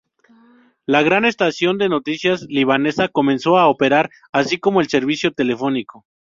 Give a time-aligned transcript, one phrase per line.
[0.87, 6.07] La gran estación de noticias libanesa comenzó a operar, así como el servicio telefónico.